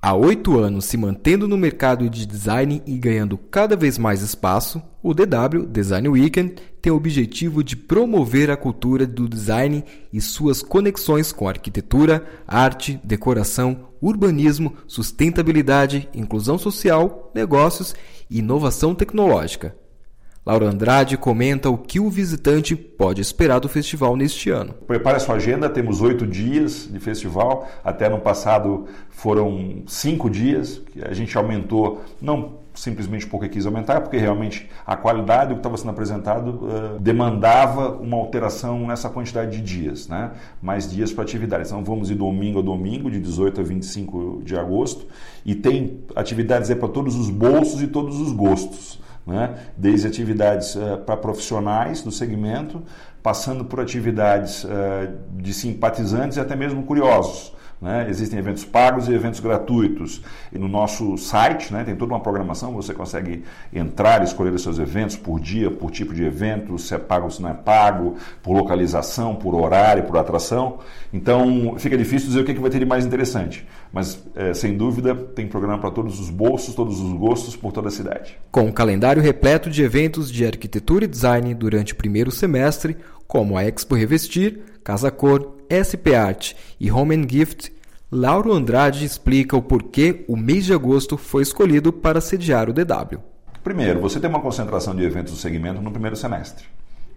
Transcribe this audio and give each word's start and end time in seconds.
Há 0.00 0.14
oito 0.14 0.56
anos 0.56 0.84
se 0.84 0.96
mantendo 0.96 1.48
no 1.48 1.58
mercado 1.58 2.08
de 2.08 2.24
design 2.24 2.80
e 2.86 2.96
ganhando 2.96 3.36
cada 3.36 3.74
vez 3.74 3.98
mais 3.98 4.22
espaço, 4.22 4.80
o 5.02 5.12
DW 5.12 5.66
Design 5.68 6.08
Weekend 6.08 6.54
tem 6.80 6.92
o 6.92 6.94
objetivo 6.96 7.64
de 7.64 7.74
promover 7.74 8.48
a 8.48 8.56
cultura 8.56 9.04
do 9.04 9.28
design 9.28 9.84
e 10.12 10.20
suas 10.20 10.62
conexões 10.62 11.32
com 11.32 11.48
arquitetura, 11.48 12.24
arte, 12.46 13.00
decoração, 13.02 13.88
urbanismo, 14.00 14.76
sustentabilidade, 14.86 16.08
inclusão 16.14 16.58
social, 16.58 17.32
negócios 17.34 17.92
e 18.30 18.38
inovação 18.38 18.94
tecnológica. 18.94 19.74
Laura 20.44 20.66
Andrade 20.66 21.16
comenta 21.16 21.68
o 21.68 21.76
que 21.76 22.00
o 22.00 22.08
visitante 22.08 22.74
pode 22.74 23.20
esperar 23.20 23.58
do 23.58 23.68
festival 23.68 24.16
neste 24.16 24.50
ano. 24.50 24.72
Prepare 24.86 25.16
a 25.16 25.20
sua 25.20 25.34
agenda, 25.34 25.68
temos 25.68 26.00
oito 26.00 26.26
dias 26.26 26.88
de 26.90 26.98
festival. 26.98 27.68
Até 27.84 28.08
no 28.08 28.18
passado 28.18 28.86
foram 29.10 29.82
cinco 29.86 30.30
dias, 30.30 30.80
a 31.02 31.12
gente 31.12 31.36
aumentou, 31.36 32.02
não 32.20 32.56
simplesmente 32.78 33.26
porque 33.26 33.48
quis 33.48 33.66
aumentar, 33.66 34.00
porque 34.00 34.16
realmente 34.16 34.68
a 34.86 34.94
qualidade 34.94 35.48
do 35.48 35.54
que 35.54 35.58
estava 35.58 35.76
sendo 35.76 35.90
apresentado 35.90 36.48
uh, 36.48 37.00
demandava 37.00 37.90
uma 37.96 38.16
alteração 38.16 38.86
nessa 38.86 39.10
quantidade 39.10 39.50
de 39.50 39.62
dias, 39.62 40.06
né? 40.06 40.30
mais 40.62 40.88
dias 40.88 41.12
para 41.12 41.24
atividades. 41.24 41.70
Então 41.70 41.82
vamos 41.82 42.08
de 42.08 42.14
domingo 42.14 42.60
a 42.60 42.62
domingo, 42.62 43.10
de 43.10 43.20
18 43.20 43.60
a 43.60 43.64
25 43.64 44.42
de 44.44 44.56
agosto, 44.56 45.06
e 45.44 45.54
tem 45.54 46.04
atividades 46.14 46.72
para 46.74 46.88
todos 46.88 47.16
os 47.16 47.28
bolsos 47.28 47.82
e 47.82 47.88
todos 47.88 48.20
os 48.20 48.32
gostos 48.32 49.00
né? 49.28 49.56
desde 49.76 50.06
atividades 50.06 50.74
uh, 50.74 50.98
para 51.04 51.16
profissionais 51.16 52.02
do 52.02 52.10
segmento, 52.10 52.82
passando 53.22 53.64
por 53.64 53.78
atividades 53.78 54.64
uh, 54.64 54.68
de 55.32 55.52
simpatizantes 55.52 56.38
e 56.38 56.40
até 56.40 56.56
mesmo 56.56 56.82
curiosos. 56.84 57.52
Né? 57.80 58.06
Existem 58.08 58.38
eventos 58.38 58.64
pagos 58.64 59.08
e 59.08 59.12
eventos 59.12 59.40
gratuitos. 59.40 60.20
E 60.52 60.58
no 60.58 60.68
nosso 60.68 61.16
site 61.16 61.72
né, 61.72 61.84
tem 61.84 61.94
toda 61.94 62.12
uma 62.12 62.20
programação, 62.20 62.72
você 62.72 62.92
consegue 62.92 63.44
entrar 63.72 64.22
escolher 64.22 64.52
os 64.52 64.62
seus 64.62 64.78
eventos 64.78 65.16
por 65.16 65.38
dia, 65.38 65.70
por 65.70 65.90
tipo 65.90 66.12
de 66.14 66.24
evento, 66.24 66.78
se 66.78 66.94
é 66.94 66.98
pago 66.98 67.26
ou 67.26 67.30
se 67.30 67.40
não 67.40 67.50
é 67.50 67.54
pago, 67.54 68.16
por 68.42 68.52
localização, 68.52 69.36
por 69.36 69.54
horário, 69.54 70.04
por 70.04 70.16
atração. 70.16 70.78
Então 71.12 71.76
fica 71.78 71.96
difícil 71.96 72.28
dizer 72.28 72.40
o 72.40 72.44
que, 72.44 72.54
que 72.54 72.60
vai 72.60 72.70
ter 72.70 72.78
de 72.78 72.86
mais 72.86 73.06
interessante. 73.06 73.66
Mas, 73.92 74.22
é, 74.34 74.52
sem 74.52 74.76
dúvida, 74.76 75.14
tem 75.14 75.46
programa 75.46 75.78
para 75.78 75.90
todos 75.90 76.20
os 76.20 76.30
bolsos, 76.30 76.74
todos 76.74 77.00
os 77.00 77.12
gostos, 77.14 77.56
por 77.56 77.72
toda 77.72 77.88
a 77.88 77.90
cidade. 77.90 78.36
Com 78.50 78.62
um 78.62 78.72
calendário 78.72 79.22
repleto 79.22 79.70
de 79.70 79.82
eventos 79.82 80.30
de 80.30 80.44
arquitetura 80.44 81.04
e 81.04 81.08
design 81.08 81.54
durante 81.54 81.94
o 81.94 81.96
primeiro 81.96 82.30
semestre, 82.30 82.96
como 83.28 83.58
a 83.58 83.64
Expo 83.64 83.94
Revestir, 83.94 84.60
Casa 84.82 85.10
Cor, 85.10 85.54
SP 85.68 86.16
Art 86.16 86.54
e 86.80 86.90
Home 86.90 87.14
and 87.14 87.28
Gift, 87.28 87.70
Lauro 88.10 88.54
Andrade 88.54 89.04
explica 89.04 89.54
o 89.54 89.60
porquê 89.60 90.24
o 90.26 90.34
mês 90.34 90.64
de 90.64 90.72
agosto 90.72 91.18
foi 91.18 91.42
escolhido 91.42 91.92
para 91.92 92.22
sediar 92.22 92.70
o 92.70 92.72
DW. 92.72 93.20
Primeiro, 93.62 94.00
você 94.00 94.18
tem 94.18 94.30
uma 94.30 94.40
concentração 94.40 94.96
de 94.96 95.04
eventos 95.04 95.34
do 95.34 95.38
segmento 95.38 95.82
no 95.82 95.90
primeiro 95.90 96.16
semestre. 96.16 96.64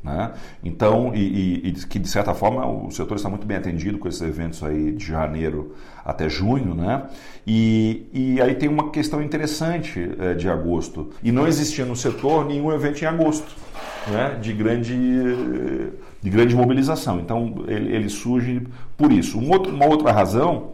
Né? 0.04 0.32
Então, 0.64 1.14
e, 1.14 1.20
e, 1.20 1.70
e, 1.70 1.72
que 1.86 2.00
de 2.00 2.10
certa 2.10 2.34
forma 2.34 2.66
o 2.66 2.90
setor 2.92 3.16
está 3.16 3.30
muito 3.30 3.46
bem 3.46 3.56
atendido 3.56 4.00
com 4.00 4.08
esses 4.08 4.22
eventos 4.22 4.62
aí 4.64 4.92
de 4.92 5.06
janeiro 5.06 5.76
até 6.04 6.28
junho, 6.28 6.74
né? 6.74 7.04
E, 7.46 8.08
e 8.12 8.42
aí 8.42 8.56
tem 8.56 8.68
uma 8.68 8.90
questão 8.90 9.22
interessante 9.22 10.12
é, 10.20 10.34
de 10.34 10.50
agosto. 10.50 11.12
E 11.22 11.32
não 11.32 11.48
existia 11.48 11.86
no 11.86 11.96
setor 11.96 12.46
nenhum 12.46 12.72
evento 12.74 13.04
em 13.04 13.06
agosto, 13.06 13.56
né? 14.08 14.38
De 14.42 14.54
grande, 14.54 14.96
de 16.22 16.30
grande 16.30 16.56
mobilização. 16.56 17.20
Então, 17.20 17.64
ele, 17.68 17.96
ele 17.96 18.10
surge 18.10 18.66
por 18.98 19.12
isso. 19.12 19.40
Um 19.40 19.52
outro, 19.52 19.74
uma 19.74 19.86
outra 19.86 20.12
razão 20.12 20.72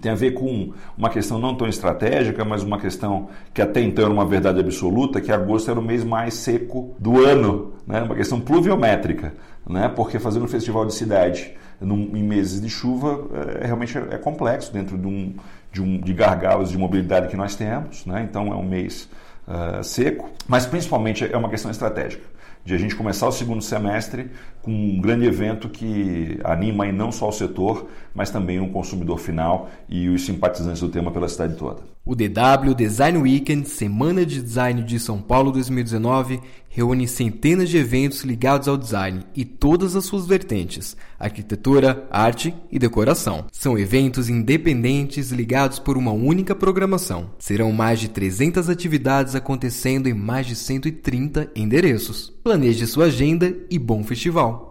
tem 0.00 0.12
a 0.12 0.14
ver 0.14 0.32
com 0.32 0.72
uma 0.96 1.08
questão 1.08 1.38
não 1.38 1.54
tão 1.54 1.66
estratégica, 1.66 2.44
mas 2.44 2.62
uma 2.62 2.78
questão 2.78 3.28
que 3.52 3.60
até 3.60 3.80
então 3.80 4.04
era 4.04 4.12
uma 4.12 4.24
verdade 4.24 4.60
absoluta, 4.60 5.20
que 5.20 5.32
agosto 5.32 5.70
era 5.70 5.80
o 5.80 5.82
mês 5.82 6.04
mais 6.04 6.34
seco 6.34 6.94
do 6.98 7.24
ano, 7.24 7.72
né? 7.86 8.02
uma 8.02 8.14
questão 8.14 8.40
pluviométrica, 8.40 9.34
né? 9.68 9.88
porque 9.88 10.18
fazer 10.18 10.40
um 10.40 10.46
festival 10.46 10.86
de 10.86 10.94
cidade 10.94 11.52
num, 11.80 12.16
em 12.16 12.22
meses 12.22 12.60
de 12.60 12.68
chuva 12.68 13.26
é, 13.60 13.66
realmente 13.66 13.96
é, 13.96 14.06
é 14.12 14.18
complexo 14.18 14.72
dentro 14.72 14.96
de, 14.96 15.06
um, 15.06 15.34
de, 15.72 15.82
um, 15.82 15.98
de 15.98 16.12
gargalos 16.12 16.70
de 16.70 16.78
mobilidade 16.78 17.28
que 17.28 17.36
nós 17.36 17.56
temos, 17.56 18.06
né? 18.06 18.26
então 18.28 18.52
é 18.52 18.56
um 18.56 18.64
mês 18.64 19.08
uh, 19.48 19.82
seco, 19.82 20.30
mas 20.46 20.66
principalmente 20.66 21.28
é 21.30 21.36
uma 21.36 21.48
questão 21.48 21.70
estratégica 21.70 22.38
de 22.64 22.74
a 22.74 22.78
gente 22.78 22.94
começar 22.94 23.26
o 23.26 23.32
segundo 23.32 23.62
semestre 23.62 24.30
com 24.62 24.70
um 24.70 25.00
grande 25.00 25.26
evento 25.26 25.68
que 25.68 26.38
anima 26.44 26.84
aí 26.84 26.92
não 26.92 27.10
só 27.10 27.28
o 27.28 27.32
setor, 27.32 27.88
mas 28.14 28.30
também 28.30 28.60
o 28.60 28.68
consumidor 28.68 29.18
final 29.18 29.70
e 29.88 30.08
os 30.08 30.24
simpatizantes 30.24 30.80
do 30.80 30.88
tema 30.88 31.10
pela 31.10 31.28
cidade 31.28 31.54
toda. 31.54 31.82
O 32.04 32.14
DW 32.14 32.74
Design 32.74 33.18
Weekend, 33.18 33.68
Semana 33.68 34.24
de 34.24 34.40
Design 34.40 34.82
de 34.82 34.98
São 34.98 35.20
Paulo 35.20 35.52
2019, 35.52 36.40
reúne 36.70 37.08
centenas 37.08 37.68
de 37.68 37.76
eventos 37.76 38.22
ligados 38.22 38.68
ao 38.68 38.76
design 38.76 39.24
e 39.34 39.44
todas 39.44 39.96
as 39.96 40.04
suas 40.04 40.26
vertentes: 40.26 40.96
arquitetura, 41.18 42.06
arte 42.10 42.54
e 42.70 42.78
decoração. 42.78 43.46
São 43.52 43.78
eventos 43.78 44.28
independentes 44.28 45.30
ligados 45.30 45.78
por 45.78 45.98
uma 45.98 46.12
única 46.12 46.54
programação. 46.54 47.30
Serão 47.38 47.72
mais 47.72 48.00
de 48.00 48.08
300 48.08 48.70
atividades 48.70 49.34
acontecendo 49.34 50.08
em 50.08 50.14
mais 50.14 50.46
de 50.46 50.54
130 50.54 51.50
endereços. 51.54 52.32
Planeje 52.48 52.86
sua 52.86 53.04
agenda 53.04 53.54
e 53.70 53.78
bom 53.78 54.02
festival! 54.02 54.68